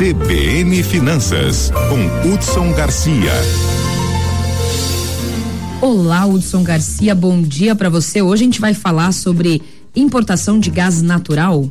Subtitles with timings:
[0.00, 3.32] CBN Finanças, com Hudson Garcia.
[5.82, 8.22] Olá, Hudson Garcia, bom dia para você.
[8.22, 9.60] Hoje a gente vai falar sobre
[9.94, 11.70] importação de gás natural.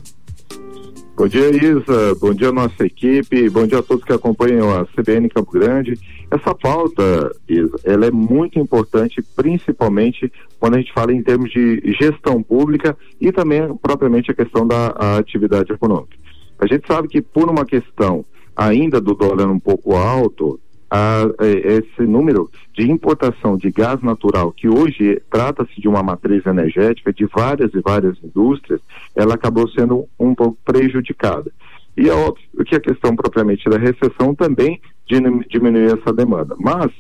[1.18, 2.14] Bom dia, Isa.
[2.22, 3.50] Bom dia, nossa equipe.
[3.50, 6.00] Bom dia a todos que acompanham a CBN Campo Grande.
[6.30, 11.82] Essa pauta, Isa, ela é muito importante, principalmente quando a gente fala em termos de
[12.00, 16.29] gestão pública e também propriamente a questão da a atividade econômica.
[16.60, 20.60] A gente sabe que por uma questão ainda do dólar um pouco alto,
[20.92, 26.46] a, é, esse número de importação de gás natural, que hoje trata-se de uma matriz
[26.46, 28.82] energética de várias e várias indústrias,
[29.16, 31.52] ela acabou sendo um pouco prejudicada.
[31.96, 34.82] E é óbvio que a questão propriamente da recessão também
[35.50, 36.56] diminuiu essa demanda.
[36.60, 36.92] Mas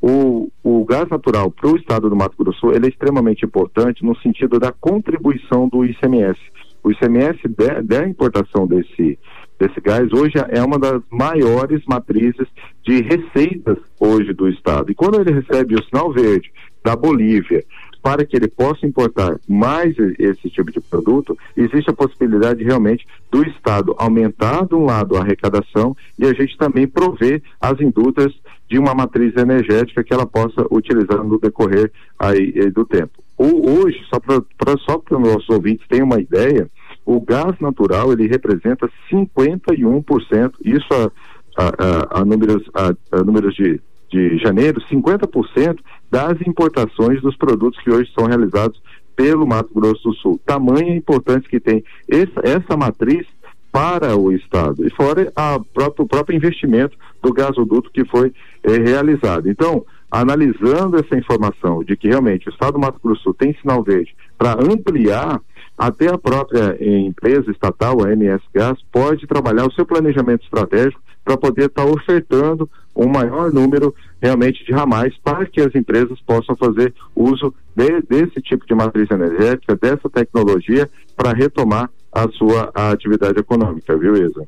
[0.00, 4.16] o, o gás natural para o estado do Mato Grosso ele é extremamente importante no
[4.18, 6.38] sentido da contribuição do ICMS.
[6.84, 7.40] O ICMS
[7.82, 9.18] da importação desse,
[9.58, 12.46] desse gás hoje é uma das maiores matrizes
[12.84, 14.92] de receitas hoje do Estado.
[14.92, 16.52] E quando ele recebe o sinal verde
[16.84, 17.64] da Bolívia
[18.02, 23.42] para que ele possa importar mais esse tipo de produto, existe a possibilidade realmente do
[23.42, 28.34] Estado aumentar de um lado a arrecadação e a gente também prover as indústrias
[28.68, 33.22] de uma matriz energética que ela possa utilizar no decorrer aí, eh, do tempo.
[33.38, 36.68] hoje, só para só os nossos ouvintes terem uma ideia,
[37.04, 41.10] o gás natural ele representa 51%, isso a,
[41.56, 45.78] a, a, a números, a números de, de janeiro, 50%
[46.10, 48.80] das importações dos produtos que hoje são realizados
[49.14, 50.40] pelo Mato Grosso do Sul.
[50.44, 53.26] Tamanha importância que tem essa, essa matriz
[53.74, 54.86] para o Estado.
[54.86, 55.32] E fora
[55.74, 59.50] próprio, o próprio investimento do gasoduto que foi eh, realizado.
[59.50, 63.82] Então, analisando essa informação de que realmente o Estado do Mato Grosso Sul tem sinal
[63.82, 65.40] verde para ampliar
[65.76, 71.36] até a própria empresa estatal, a MS Gás, pode trabalhar o seu planejamento estratégico para
[71.36, 76.54] poder estar tá ofertando um maior número realmente de ramais para que as empresas possam
[76.54, 82.90] fazer uso de, desse tipo de matriz energética, dessa tecnologia, para retomar a sua a
[82.90, 84.46] atividade econômica, viu, Isa?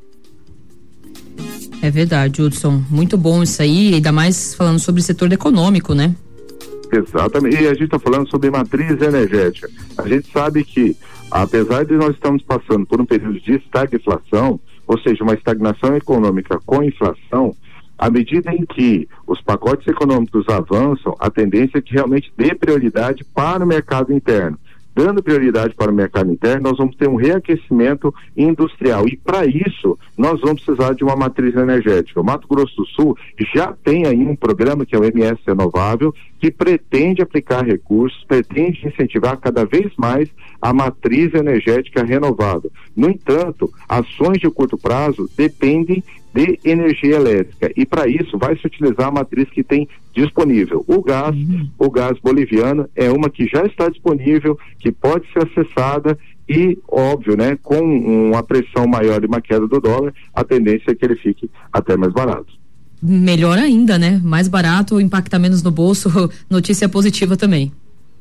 [1.82, 2.82] É verdade, Hudson.
[2.91, 6.15] Muito bom isso aí, ainda mais falando sobre o setor econômico, né?
[6.91, 7.56] Exatamente.
[7.56, 9.69] E a gente está falando sobre matriz energética.
[9.99, 10.97] A gente sabe que
[11.31, 16.59] apesar de nós estamos passando por um período de estagflação, ou seja, uma estagnação econômica
[16.65, 17.55] com inflação,
[17.99, 23.25] à medida em que os pacotes econômicos avançam, a tendência é que realmente dê prioridade
[23.34, 24.59] para o mercado interno
[24.97, 29.07] dando prioridade para o mercado interno, nós vamos ter um reaquecimento industrial.
[29.07, 32.19] E para isso, nós vamos precisar de uma matriz energética.
[32.19, 33.15] O Mato Grosso do Sul
[33.55, 38.89] já tem aí um programa que é o MS Renovável, que pretende aplicar recursos, pretende
[38.89, 40.31] incentivar cada vez mais
[40.62, 42.73] a matriz energética renovável.
[42.97, 46.03] No entanto, ações de curto prazo dependem
[46.37, 47.73] de energia elétrica.
[47.75, 50.85] E para isso vai se utilizar a matriz que tem disponível.
[50.87, 51.67] O gás, uhum.
[51.79, 57.37] o gás boliviano é uma que já está disponível, que pode ser acessada e, óbvio,
[57.37, 61.17] né, com uma pressão maior e uma queda do dólar, a tendência é que ele
[61.17, 62.53] fique até mais barato.
[63.03, 64.21] Melhor ainda, né?
[64.23, 66.09] Mais barato, impacta menos no bolso,
[66.51, 67.73] notícia positiva também.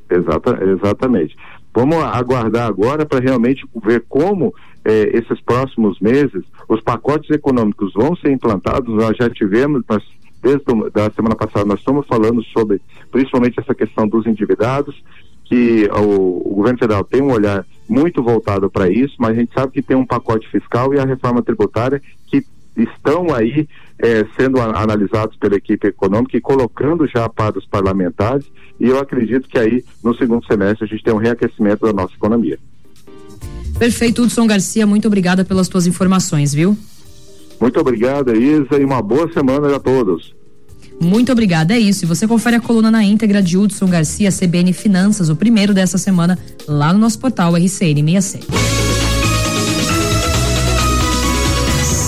[0.10, 1.36] Exata, exatamente.
[1.76, 4.56] Vamos aguardar agora para realmente ver como
[4.86, 8.96] eh, esses próximos meses os pacotes econômicos vão ser implantados.
[8.96, 10.02] Nós já tivemos, nós,
[10.42, 10.64] desde
[10.96, 12.82] a semana passada, nós estamos falando sobre
[13.12, 15.04] principalmente essa questão dos endividados,
[15.44, 19.54] que o, o governo federal tem um olhar muito voltado para isso, mas a gente
[19.54, 22.02] sabe que tem um pacote fiscal e a reforma tributária
[22.76, 23.68] estão aí
[24.00, 28.46] eh, sendo analisados pela equipe econômica e colocando já para os parlamentares
[28.80, 32.14] e eu acredito que aí no segundo semestre a gente tem um reaquecimento da nossa
[32.14, 32.60] economia.
[33.78, 36.78] Perfeito, Hudson Garcia, muito obrigada pelas tuas informações, viu?
[37.60, 40.34] Muito obrigado, Isa, e uma boa semana a todos.
[41.00, 42.06] Muito obrigada, é isso.
[42.06, 45.98] E você confere a coluna na íntegra de Hudson Garcia, CBN Finanças, o primeiro dessa
[45.98, 48.75] semana, lá no nosso portal RCN 67.